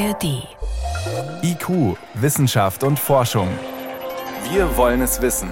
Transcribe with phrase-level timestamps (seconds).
[0.00, 0.48] ARD.
[1.42, 3.48] IQ, Wissenschaft und Forschung.
[4.50, 5.50] Wir wollen es wissen.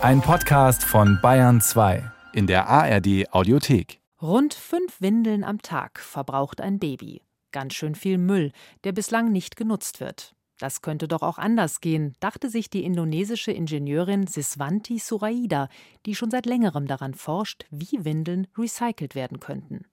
[0.00, 4.00] Ein Podcast von Bayern 2 in der ARD Audiothek.
[4.22, 7.20] Rund fünf Windeln am Tag verbraucht ein Baby.
[7.52, 8.52] Ganz schön viel Müll,
[8.84, 10.34] der bislang nicht genutzt wird.
[10.58, 15.68] Das könnte doch auch anders gehen, dachte sich die indonesische Ingenieurin Siswanti Suraida,
[16.06, 19.84] die schon seit längerem daran forscht, wie Windeln recycelt werden könnten.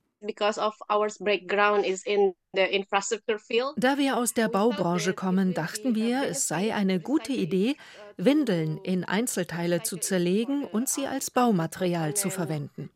[3.78, 7.76] Da wir aus der Baubranche kommen, dachten wir, es sei eine gute Idee,
[8.18, 12.90] Windeln in Einzelteile zu zerlegen und sie als Baumaterial zu verwenden.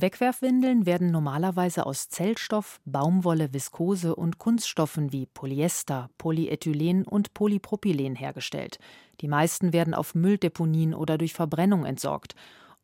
[0.00, 8.78] Wegwerfwindeln werden normalerweise aus Zellstoff, Baumwolle, Viskose und Kunststoffen wie Polyester, Polyethylen und Polypropylen hergestellt.
[9.20, 12.36] Die meisten werden auf Mülldeponien oder durch Verbrennung entsorgt.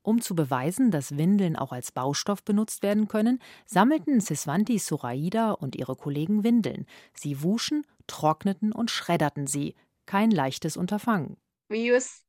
[0.04, 5.76] Um zu beweisen, dass Windeln auch als Baustoff benutzt werden können, sammelten Siswanti Suraida und
[5.76, 6.84] ihre Kollegen Windeln.
[7.14, 9.74] Sie wuschen, trockneten und schredderten sie.
[10.04, 11.38] Kein leichtes Unterfangen.
[11.70, 12.23] We use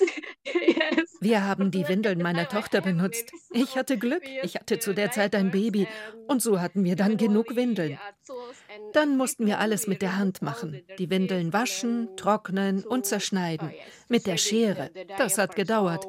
[1.20, 3.32] Wir haben die Windeln meiner Tochter benutzt.
[3.52, 5.86] Ich hatte Glück, ich hatte zu der Zeit ein Baby
[6.26, 7.98] und so hatten wir dann genug Windeln.
[8.92, 10.82] Dann mussten wir alles mit der Hand machen.
[10.98, 13.72] Die Windeln waschen, trocknen und zerschneiden.
[14.08, 14.90] Mit der Schere.
[15.16, 16.04] Das hat gedauert.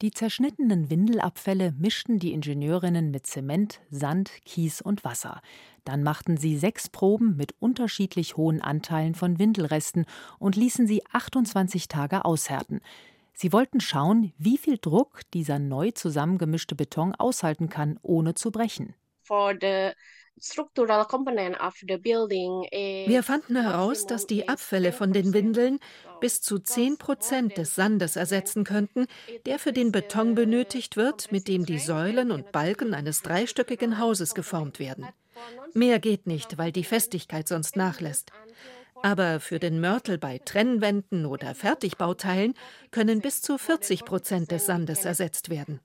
[0.00, 5.40] Die zerschnittenen Windelabfälle mischten die Ingenieurinnen mit Zement, Sand, Kies und Wasser.
[5.84, 10.06] Dann machten sie sechs Proben mit unterschiedlich hohen Anteilen von Windelresten
[10.38, 12.80] und ließen sie 28 Tage aushärten.
[13.32, 18.94] Sie wollten schauen, wie viel Druck dieser neu zusammengemischte Beton aushalten kann, ohne zu brechen.
[19.24, 19.90] For the
[23.06, 25.78] wir fanden heraus, dass die Abfälle von den Windeln
[26.20, 29.06] bis zu 10 Prozent des Sandes ersetzen könnten,
[29.46, 34.34] der für den Beton benötigt wird, mit dem die Säulen und Balken eines dreistöckigen Hauses
[34.34, 35.08] geformt werden.
[35.74, 38.32] Mehr geht nicht, weil die Festigkeit sonst nachlässt.
[39.02, 42.54] Aber für den Mörtel bei Trennwänden oder Fertigbauteilen
[42.90, 45.80] können bis zu 40 Prozent des Sandes ersetzt werden.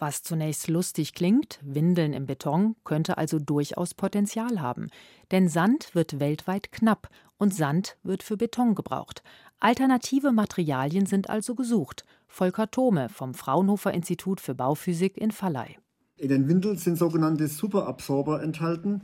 [0.00, 4.90] Was zunächst lustig klingt, Windeln im Beton, könnte also durchaus Potenzial haben.
[5.32, 9.24] Denn Sand wird weltweit knapp und Sand wird für Beton gebraucht.
[9.58, 12.04] Alternative Materialien sind also gesucht.
[12.28, 15.78] Volker Thome vom Fraunhofer Institut für Bauphysik in Valley.
[16.16, 19.02] In den Windeln sind sogenannte Superabsorber enthalten.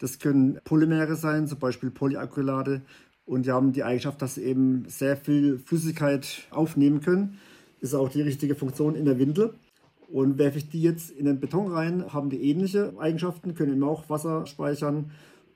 [0.00, 2.82] Das können Polymere sein, zum Beispiel Polyacrylate.
[3.24, 7.38] Und die haben die Eigenschaft, dass sie eben sehr viel Flüssigkeit aufnehmen können.
[7.80, 9.54] Ist auch die richtige Funktion in der Windel.
[10.12, 13.88] Und werfe ich die jetzt in den Beton rein, haben die ähnliche Eigenschaften, können immer
[13.88, 15.10] auch Wasser speichern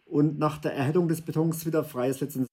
[0.06, 2.46] und nach der Erhittung des Betons wieder freisetzen.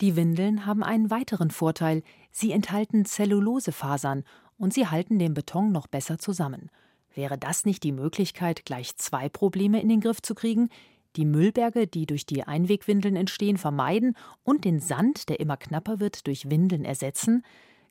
[0.00, 2.04] Die Windeln haben einen weiteren Vorteil.
[2.30, 4.22] Sie enthalten Zellulosefasern
[4.56, 6.70] und sie halten den Beton noch besser zusammen.
[7.12, 10.68] Wäre das nicht die Möglichkeit, gleich zwei Probleme in den Griff zu kriegen?
[11.16, 14.14] Die Müllberge, die durch die Einwegwindeln entstehen, vermeiden
[14.44, 17.42] und den Sand, der immer knapper wird, durch Windeln ersetzen?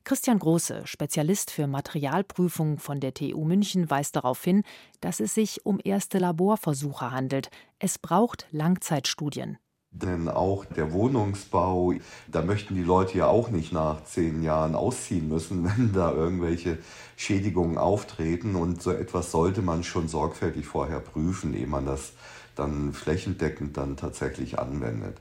[0.08, 4.62] Christian Große, Spezialist für Materialprüfung von der TU München, weist darauf hin,
[5.02, 7.50] dass es sich um erste Laborversuche handelt.
[7.78, 9.58] Es braucht Langzeitstudien.
[9.90, 11.92] Denn auch der Wohnungsbau,
[12.26, 16.78] da möchten die Leute ja auch nicht nach zehn Jahren ausziehen müssen, wenn da irgendwelche
[17.18, 18.56] Schädigungen auftreten.
[18.56, 22.14] Und so etwas sollte man schon sorgfältig vorher prüfen, ehe man das
[22.54, 25.18] dann flächendeckend dann tatsächlich anwendet.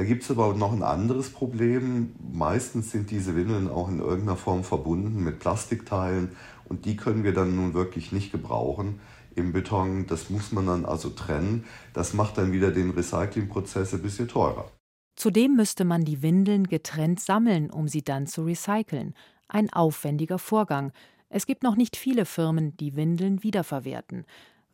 [0.00, 2.14] Da gibt es aber noch ein anderes Problem.
[2.32, 6.30] Meistens sind diese Windeln auch in irgendeiner Form verbunden mit Plastikteilen
[6.70, 8.98] und die können wir dann nun wirklich nicht gebrauchen
[9.34, 10.06] im Beton.
[10.06, 11.66] Das muss man dann also trennen.
[11.92, 14.70] Das macht dann wieder den Recyclingprozess ein bisschen teurer.
[15.16, 19.12] Zudem müsste man die Windeln getrennt sammeln, um sie dann zu recyceln.
[19.48, 20.92] Ein aufwendiger Vorgang.
[21.28, 24.24] Es gibt noch nicht viele Firmen, die Windeln wiederverwerten.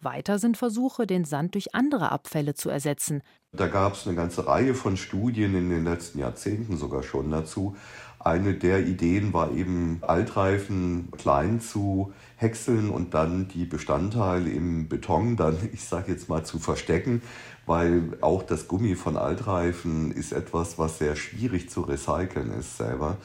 [0.07, 3.23] Weiter sind Versuche, den Sand durch andere Abfälle zu ersetzen.
[3.53, 7.77] Da gab es eine ganze Reihe von Studien in den letzten Jahrzehnten sogar schon dazu.
[8.21, 15.37] Eine der Ideen war eben, Altreifen klein zu häckseln und dann die Bestandteile im Beton
[15.37, 17.21] dann, ich sage jetzt mal, zu verstecken,
[17.67, 23.17] weil auch das Gummi von Altreifen ist etwas, was sehr schwierig zu recyceln ist selber.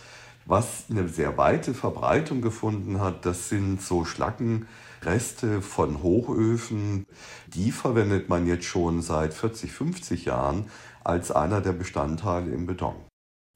[0.45, 7.05] Was eine sehr weite Verbreitung gefunden hat, das sind so Schlackenreste von Hochöfen.
[7.47, 10.69] Die verwendet man jetzt schon seit 40, 50 Jahren
[11.03, 12.95] als einer der Bestandteile im Beton.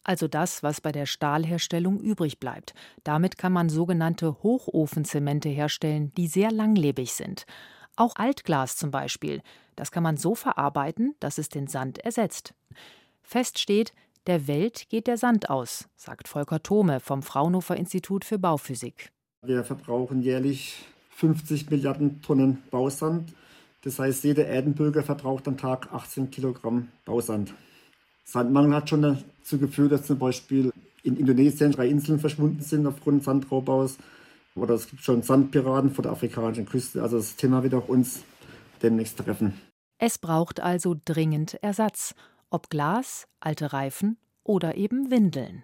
[0.03, 2.75] Also das, was bei der Stahlherstellung übrig bleibt.
[3.03, 7.45] Damit kann man sogenannte Hochofenzemente herstellen, die sehr langlebig sind.
[7.95, 9.41] Auch Altglas zum Beispiel.
[9.75, 12.53] Das kann man so verarbeiten, dass es den Sand ersetzt.
[13.23, 13.93] Fest steht,
[14.27, 19.11] Der Welt geht der Sand aus, sagt Volker Thome vom Fraunhofer Institut für Bauphysik.
[19.43, 23.31] Wir verbrauchen jährlich 50 Milliarden Tonnen Bausand.
[23.83, 27.53] Das heißt, jeder Erdenbürger verbraucht am Tag 18 Kilogramm Bausand.
[28.23, 30.71] Sandmangel hat schon dazu geführt, dass zum Beispiel
[31.03, 33.99] in Indonesien drei Inseln verschwunden sind aufgrund Sandraubaus.
[34.55, 37.03] Oder es gibt schon Sandpiraten vor der afrikanischen Küste.
[37.03, 38.23] Also das Thema wird auch uns
[38.81, 39.53] demnächst treffen.
[39.99, 42.15] Es braucht also dringend Ersatz,
[42.49, 45.63] ob Glas, alte Reifen oder eben Windeln.